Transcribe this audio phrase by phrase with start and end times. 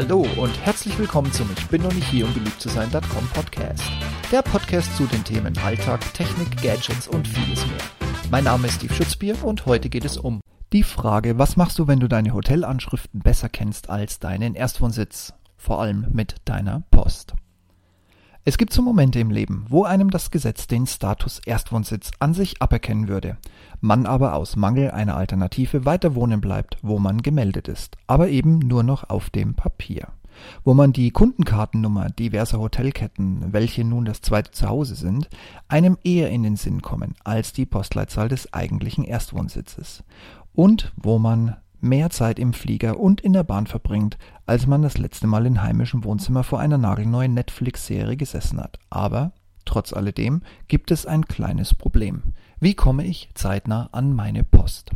[0.00, 3.82] Hallo und herzlich willkommen zum Ich bin noch nicht hier, um beliebt zu sein.com Podcast.
[4.30, 7.80] Der Podcast zu den Themen Alltag, Technik, Gadgets und vieles mehr.
[8.30, 10.40] Mein Name ist Steve Schutzbier und heute geht es um
[10.72, 15.34] die Frage, was machst du, wenn du deine Hotelanschriften besser kennst als deinen Erstwohnsitz?
[15.56, 17.34] Vor allem mit deiner Post.
[18.48, 22.62] Es gibt so Momente im Leben, wo einem das Gesetz den Status Erstwohnsitz an sich
[22.62, 23.36] aberkennen würde,
[23.82, 28.58] man aber aus Mangel einer Alternative weiter wohnen bleibt, wo man gemeldet ist, aber eben
[28.60, 30.08] nur noch auf dem Papier.
[30.64, 35.28] Wo man die Kundenkartennummer diverser Hotelketten, welche nun das zweite Zuhause sind,
[35.68, 40.04] einem eher in den Sinn kommen als die Postleitzahl des eigentlichen Erstwohnsitzes.
[40.54, 44.98] Und wo man mehr Zeit im Flieger und in der Bahn verbringt, als man das
[44.98, 48.78] letzte Mal im heimischen Wohnzimmer vor einer nagelneuen Netflix-Serie gesessen hat.
[48.90, 49.32] Aber
[49.64, 52.34] trotz alledem gibt es ein kleines Problem.
[52.60, 54.90] Wie komme ich zeitnah an meine Post?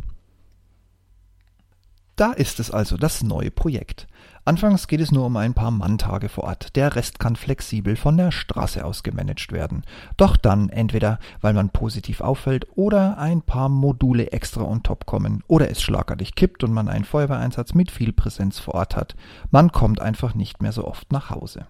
[2.15, 4.07] Da ist es also das neue Projekt.
[4.45, 6.75] Anfangs geht es nur um ein paar Manntage vor Ort.
[6.75, 9.83] Der Rest kann flexibel von der Straße aus gemanagt werden.
[10.17, 15.43] Doch dann entweder, weil man positiv auffällt oder ein paar Module extra on top kommen
[15.47, 19.15] oder es schlagartig kippt und man einen Feuerwehreinsatz mit viel Präsenz vor Ort hat.
[19.49, 21.65] Man kommt einfach nicht mehr so oft nach Hause.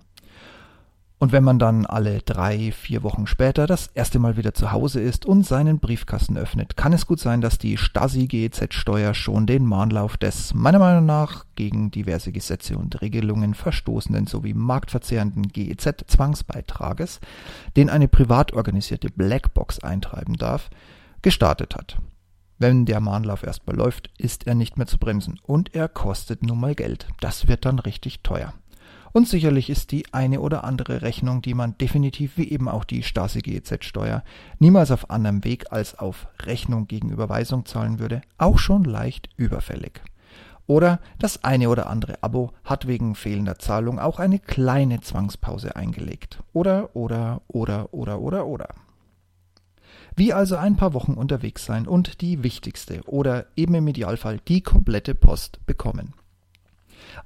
[1.20, 5.00] Und wenn man dann alle drei, vier Wochen später das erste Mal wieder zu Hause
[5.00, 10.18] ist und seinen Briefkasten öffnet, kann es gut sein, dass die Stasi-GEZ-Steuer schon den Mahnlauf
[10.18, 17.22] des meiner Meinung nach gegen diverse Gesetze und Regelungen verstoßenden sowie marktverzehrenden GEZ-Zwangsbeitrages,
[17.78, 20.70] den eine privat organisierte Blackbox eintreiben darf,
[21.22, 21.98] gestartet hat.
[22.60, 26.60] Wenn der Mahnlauf erstmal läuft, ist er nicht mehr zu bremsen und er kostet nun
[26.60, 27.08] mal Geld.
[27.20, 28.54] Das wird dann richtig teuer.
[29.14, 33.04] Und sicherlich ist die eine oder andere Rechnung, die man definitiv wie eben auch die
[33.04, 34.24] Stasi-GEZ-Steuer
[34.58, 40.02] niemals auf anderem Weg als auf Rechnung gegen Überweisung zahlen würde, auch schon leicht überfällig.
[40.66, 46.40] Oder das eine oder andere Abo hat wegen fehlender Zahlung auch eine kleine Zwangspause eingelegt.
[46.52, 48.70] Oder, oder, oder, oder, oder, oder.
[50.16, 54.62] Wie also ein paar Wochen unterwegs sein und die wichtigste oder eben im Idealfall die
[54.62, 56.14] komplette Post bekommen.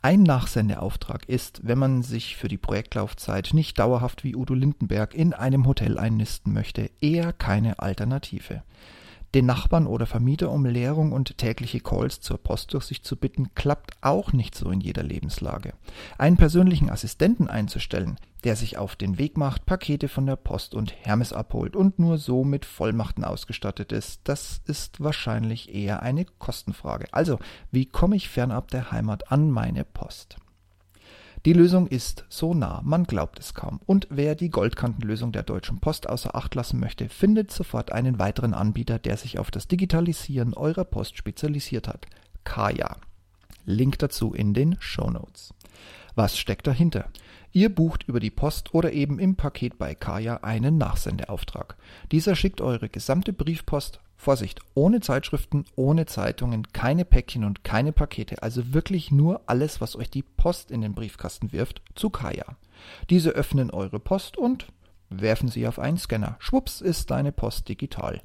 [0.02, 5.34] Ein Nachsendeauftrag ist, wenn man sich für die Projektlaufzeit nicht dauerhaft wie Udo Lindenberg in
[5.34, 8.64] einem Hotel einnisten möchte, eher keine Alternative.
[9.38, 14.34] Den Nachbarn oder Vermieter um Leerung und tägliche Calls zur Postdurchsicht zu bitten, klappt auch
[14.34, 15.74] nicht so in jeder Lebenslage.
[16.18, 20.92] Einen persönlichen Assistenten einzustellen, der sich auf den Weg macht, Pakete von der Post und
[21.06, 27.06] Hermes abholt und nur so mit Vollmachten ausgestattet ist, das ist wahrscheinlich eher eine Kostenfrage.
[27.12, 27.38] Also,
[27.70, 30.38] wie komme ich fernab der Heimat an meine Post?
[31.48, 33.80] Die Lösung ist so nah, man glaubt es kaum.
[33.86, 38.54] Und wer die Goldkantenlösung der Deutschen Post außer Acht lassen möchte, findet sofort einen weiteren
[38.54, 42.06] Anbieter, der sich auf das Digitalisieren eurer Post spezialisiert hat.
[42.44, 42.98] Kaya.
[43.64, 45.54] Link dazu in den Show Notes.
[46.16, 47.06] Was steckt dahinter?
[47.54, 51.78] Ihr bucht über die Post oder eben im Paket bei Kaya einen Nachsendeauftrag.
[52.12, 58.42] Dieser schickt eure gesamte Briefpost Vorsicht, ohne Zeitschriften, ohne Zeitungen, keine Päckchen und keine Pakete,
[58.42, 62.58] also wirklich nur alles, was euch die Post in den Briefkasten wirft, zu Kaya.
[63.10, 64.68] Diese öffnen eure Post und
[65.10, 66.36] werfen sie auf einen Scanner.
[66.40, 68.22] Schwupps ist deine Post digital.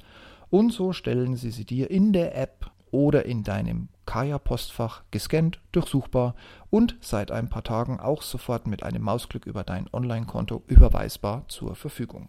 [0.50, 6.34] Und so stellen sie sie dir in der App oder in deinem Kaya-Postfach gescannt, durchsuchbar
[6.70, 11.74] und seit ein paar Tagen auch sofort mit einem Mausklick über dein Online-Konto überweisbar zur
[11.74, 12.28] Verfügung.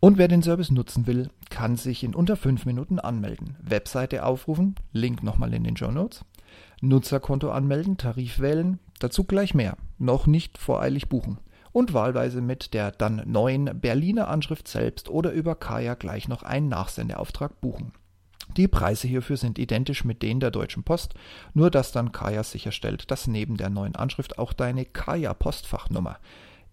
[0.00, 3.56] Und wer den Service nutzen will, kann sich in unter fünf Minuten anmelden.
[3.60, 6.24] Webseite aufrufen, Link nochmal in den Show Notes.
[6.80, 9.76] Nutzerkonto anmelden, Tarif wählen, dazu gleich mehr.
[9.98, 11.38] Noch nicht voreilig buchen.
[11.72, 16.68] Und wahlweise mit der dann neuen Berliner Anschrift selbst oder über Kaya gleich noch einen
[16.68, 17.92] Nachsendeauftrag buchen.
[18.56, 21.14] Die Preise hierfür sind identisch mit denen der Deutschen Post,
[21.54, 26.18] nur dass dann Kaya sicherstellt, dass neben der neuen Anschrift auch deine Kaya Postfachnummer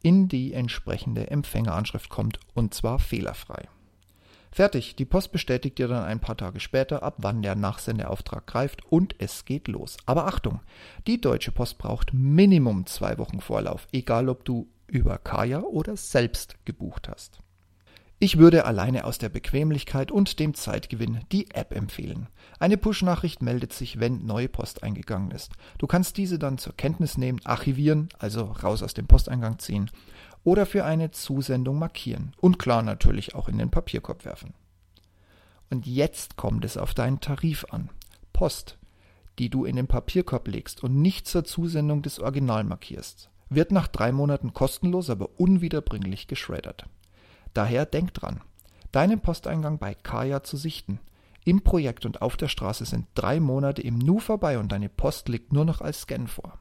[0.06, 3.68] in die entsprechende Empfängeranschrift kommt und zwar fehlerfrei.
[4.52, 8.86] Fertig, die Post bestätigt dir dann ein paar Tage später, ab wann der Nachsendeauftrag greift
[8.86, 9.98] und es geht los.
[10.06, 10.62] Aber Achtung,
[11.08, 16.64] die Deutsche Post braucht Minimum zwei Wochen Vorlauf, egal ob du über Kaya oder selbst
[16.66, 17.40] gebucht hast.
[18.18, 22.28] Ich würde alleine aus der Bequemlichkeit und dem Zeitgewinn die App empfehlen.
[22.60, 25.52] Eine Push-Nachricht meldet sich, wenn neue Post eingegangen ist.
[25.80, 29.92] Du kannst diese dann zur Kenntnis nehmen, archivieren, also raus aus dem Posteingang ziehen,
[30.46, 34.54] oder für eine Zusendung markieren und klar natürlich auch in den Papierkorb werfen.
[35.70, 37.90] Und jetzt kommt es auf deinen Tarif an.
[38.32, 38.78] Post,
[39.40, 43.88] die du in den Papierkorb legst und nicht zur Zusendung des Original markierst, wird nach
[43.88, 46.86] drei Monaten kostenlos, aber unwiederbringlich geschreddert.
[47.56, 48.42] Daher denk dran,
[48.92, 51.00] deinen Posteingang bei Kaya zu sichten.
[51.46, 55.30] Im Projekt und auf der Straße sind drei Monate im Nu vorbei und deine Post
[55.30, 56.60] liegt nur noch als Scan vor.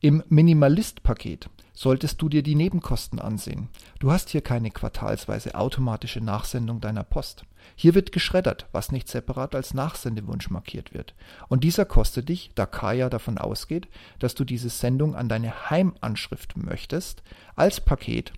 [0.00, 3.68] Im Minimalist-Paket solltest du dir die Nebenkosten ansehen.
[4.00, 7.44] Du hast hier keine quartalsweise automatische Nachsendung deiner Post.
[7.76, 11.14] Hier wird geschreddert, was nicht separat als Nachsendewunsch markiert wird.
[11.48, 16.56] Und dieser kostet dich, da Kaya davon ausgeht, dass du diese Sendung an deine Heimanschrift
[16.56, 17.22] möchtest,
[17.54, 18.32] als Paket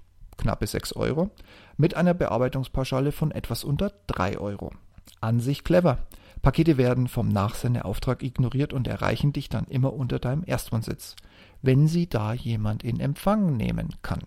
[0.47, 1.31] knappe 6 Euro
[1.77, 4.73] mit einer Bearbeitungspauschale von etwas unter 3 Euro.
[5.21, 5.99] An sich clever.
[6.43, 11.17] Pakete werden vom Nachsendeauftrag ignoriert und erreichen dich dann immer unter deinem Erstwohnsitz
[11.63, 14.23] wenn sie da jemand in Empfang nehmen kann.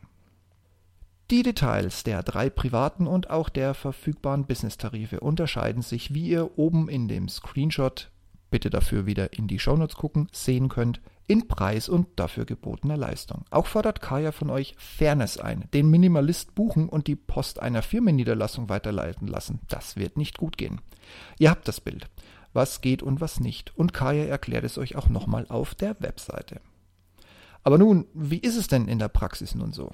[1.31, 6.89] Die Details der drei privaten und auch der verfügbaren Business-Tarife unterscheiden sich, wie ihr oben
[6.89, 8.09] in dem Screenshot,
[8.49, 13.45] bitte dafür wieder in die Shownotes gucken, sehen könnt, in Preis und dafür gebotener Leistung.
[13.51, 15.65] Auch fordert Kaya von euch Fairness ein.
[15.73, 19.59] Den Minimalist buchen und die Post einer Firmenniederlassung weiterleiten lassen.
[19.67, 20.81] Das wird nicht gut gehen.
[21.37, 22.09] Ihr habt das Bild.
[22.51, 23.77] Was geht und was nicht.
[23.77, 26.61] Und Kaya erklärt es euch auch nochmal auf der Webseite.
[27.63, 29.91] Aber nun, wie ist es denn in der Praxis nun so?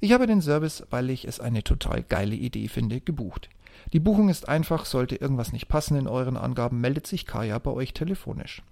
[0.00, 3.48] Ich habe den Service, weil ich es eine total geile Idee finde, gebucht.
[3.92, 7.70] Die Buchung ist einfach, sollte irgendwas nicht passen in euren Angaben, meldet sich Kaya bei
[7.70, 8.62] euch telefonisch.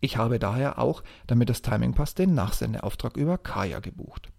[0.00, 4.30] Ich habe daher auch, damit das Timing passt, den Nachsendeauftrag über Kaya gebucht.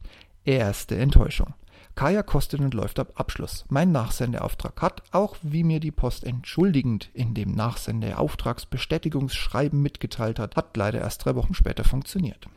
[0.45, 1.53] Erste Enttäuschung.
[1.95, 3.65] Kaya kostet und läuft ab Abschluss.
[3.68, 10.77] Mein Nachsendeauftrag hat, auch wie mir die Post entschuldigend in dem Nachsendeauftragsbestätigungsschreiben mitgeteilt hat, hat
[10.77, 12.47] leider erst drei Wochen später funktioniert.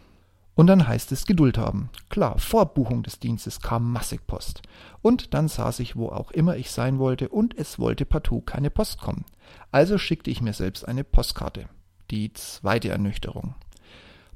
[0.54, 1.88] Und dann heißt es Geduld haben.
[2.10, 4.62] Klar, vor Buchung des Dienstes kam massig Post.
[5.00, 8.70] Und dann saß ich, wo auch immer ich sein wollte, und es wollte partout keine
[8.70, 9.24] Post kommen.
[9.70, 11.68] Also schickte ich mir selbst eine Postkarte.
[12.10, 13.54] Die zweite Ernüchterung.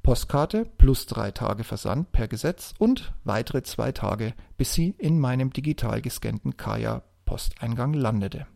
[0.02, 5.52] Postkarte plus drei Tage Versand per Gesetz und weitere zwei Tage, bis sie in meinem
[5.52, 8.46] digital gescannten Kaya-Posteingang landete.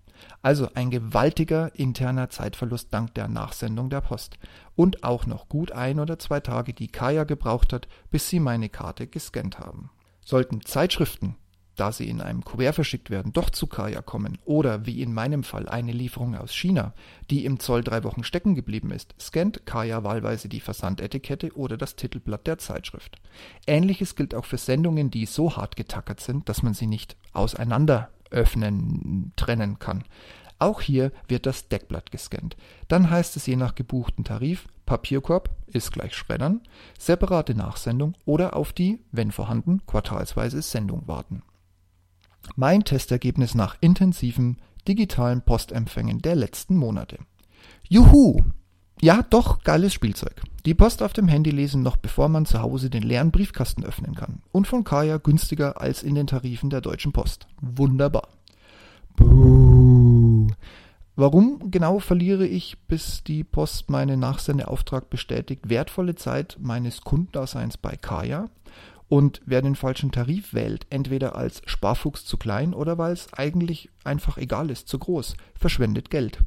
[0.42, 4.38] Also ein gewaltiger interner Zeitverlust dank der Nachsendung der Post.
[4.74, 8.68] Und auch noch gut ein oder zwei Tage, die Kaya gebraucht hat, bis sie meine
[8.68, 9.90] Karte gescannt haben.
[10.24, 11.36] Sollten Zeitschriften,
[11.80, 15.42] da sie in einem Kuvert verschickt werden, doch zu Kaya kommen oder wie in meinem
[15.42, 16.92] Fall eine Lieferung aus China,
[17.30, 21.96] die im Zoll drei Wochen stecken geblieben ist, scannt Kaya wahlweise die Versandetikette oder das
[21.96, 23.18] Titelblatt der Zeitschrift.
[23.66, 28.10] Ähnliches gilt auch für Sendungen, die so hart getackert sind, dass man sie nicht auseinander
[28.30, 30.04] öffnen, trennen kann.
[30.58, 32.56] Auch hier wird das Deckblatt gescannt.
[32.88, 36.62] Dann heißt es je nach gebuchten Tarif Papierkorb ist gleich Schreddern,
[36.98, 41.42] separate Nachsendung oder auf die, wenn vorhanden, quartalsweise Sendung warten.
[42.56, 47.18] Mein Testergebnis nach intensiven digitalen Postempfängen der letzten Monate.
[47.88, 48.40] Juhu!
[49.02, 50.42] Ja, doch, geiles Spielzeug.
[50.66, 54.14] Die Post auf dem Handy lesen noch bevor man zu Hause den leeren Briefkasten öffnen
[54.14, 54.42] kann.
[54.52, 57.46] Und von Kaya günstiger als in den Tarifen der Deutschen Post.
[57.62, 58.28] Wunderbar.
[59.16, 60.48] Buh.
[61.16, 67.96] Warum genau verliere ich, bis die Post meinen Nachsendeauftrag bestätigt, wertvolle Zeit meines Kundendaseins bei
[67.96, 68.50] Kaya?
[69.08, 73.88] Und wer den falschen Tarif wählt, entweder als Sparfuchs zu klein oder weil es eigentlich
[74.04, 76.38] einfach egal ist, zu groß, verschwendet Geld.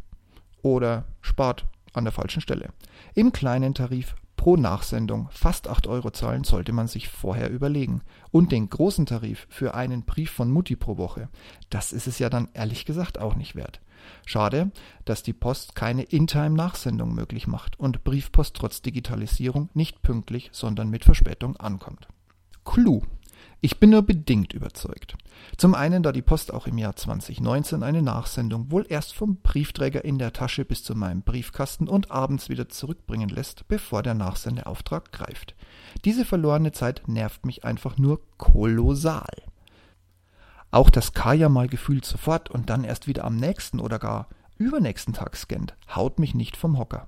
[0.61, 2.69] Oder spart an der falschen Stelle.
[3.15, 8.01] Im kleinen Tarif pro Nachsendung fast 8 Euro zahlen sollte man sich vorher überlegen.
[8.31, 11.29] Und den großen Tarif für einen Brief von Mutti pro Woche,
[11.69, 13.79] das ist es ja dann ehrlich gesagt auch nicht wert.
[14.25, 14.71] Schade,
[15.05, 21.05] dass die Post keine In-Time-Nachsendung möglich macht und Briefpost trotz Digitalisierung nicht pünktlich, sondern mit
[21.05, 22.07] Verspätung ankommt.
[22.65, 23.03] Clou.
[23.62, 25.15] Ich bin nur bedingt überzeugt.
[25.57, 30.03] Zum einen, da die Post auch im Jahr 2019 eine Nachsendung wohl erst vom Briefträger
[30.03, 35.12] in der Tasche bis zu meinem Briefkasten und abends wieder zurückbringen lässt, bevor der Nachsendeauftrag
[35.12, 35.55] greift.
[36.03, 39.43] Diese verlorene Zeit nervt mich einfach nur kolossal.
[40.71, 45.13] Auch das Kaya mal gefühlt sofort und dann erst wieder am nächsten oder gar übernächsten
[45.13, 47.07] Tag scannt, haut mich nicht vom Hocker.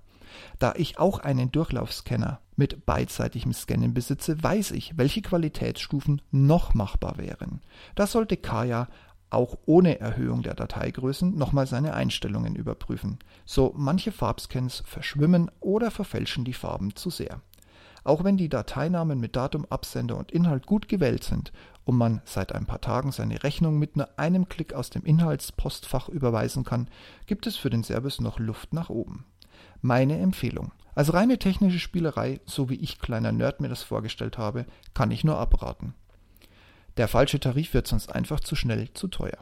[0.60, 7.18] Da ich auch einen Durchlaufscanner mit beidseitigem Scannen besitze, weiß ich, welche Qualitätsstufen noch machbar
[7.18, 7.62] wären.
[7.96, 8.88] Da sollte Kaya
[9.30, 13.20] auch ohne Erhöhung der Dateigrößen nochmal seine Einstellungen überprüfen.
[13.46, 17.42] So manche Farbscans verschwimmen oder verfälschen die Farben zu sehr.
[18.06, 21.52] Auch wenn die Dateinamen mit Datum, Absender und Inhalt gut gewählt sind
[21.86, 26.08] und man seit ein paar Tagen seine Rechnung mit nur einem Klick aus dem Inhaltspostfach
[26.08, 26.88] überweisen kann,
[27.26, 29.26] gibt es für den Service noch Luft nach oben.
[29.86, 30.72] Meine Empfehlung.
[30.96, 34.66] Als reine technische Spielerei, so wie ich kleiner Nerd mir das vorgestellt habe,
[34.96, 35.94] kann ich nur abraten.
[36.98, 39.38] Der falsche Tarif wird sonst einfach zu schnell zu teuer.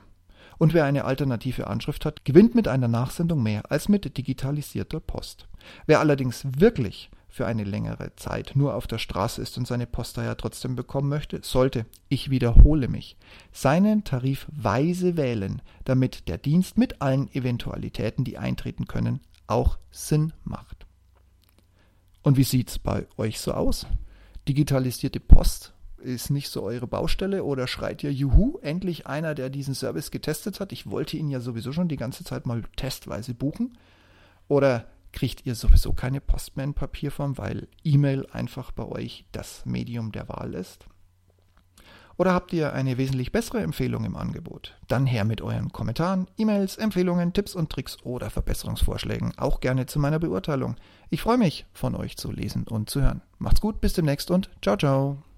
[0.57, 5.47] Und wer eine alternative Anschrift hat, gewinnt mit einer Nachsendung mehr als mit digitalisierter Post.
[5.85, 10.17] Wer allerdings wirklich für eine längere Zeit nur auf der Straße ist und seine Post
[10.17, 13.15] daher trotzdem bekommen möchte, sollte, ich wiederhole mich,
[13.53, 19.21] seinen Tarif weise wählen, damit der Dienst mit allen Eventualitäten, die eintreten können,
[19.53, 20.85] auch Sinn macht.
[22.21, 23.85] Und wie sieht's bei euch so aus?
[24.47, 29.73] Digitalisierte Post ist nicht so eure Baustelle oder schreit ihr, juhu, endlich einer, der diesen
[29.73, 30.71] Service getestet hat.
[30.71, 33.77] Ich wollte ihn ja sowieso schon die ganze Zeit mal testweise buchen.
[34.47, 39.65] Oder kriegt ihr sowieso keine Post mehr in Papierform, weil E-Mail einfach bei euch das
[39.65, 40.85] Medium der Wahl ist?
[42.17, 44.77] Oder habt ihr eine wesentlich bessere Empfehlung im Angebot?
[44.87, 49.33] Dann her mit euren Kommentaren, E-Mails, Empfehlungen, Tipps und Tricks oder Verbesserungsvorschlägen.
[49.37, 50.75] Auch gerne zu meiner Beurteilung.
[51.09, 53.21] Ich freue mich, von euch zu lesen und zu hören.
[53.39, 55.32] Macht's gut, bis demnächst und ciao, ciao.